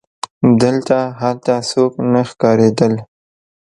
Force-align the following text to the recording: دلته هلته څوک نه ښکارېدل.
دلته 0.61 0.97
هلته 1.21 1.53
څوک 1.69 1.93
نه 2.11 2.21
ښکارېدل. 2.29 2.93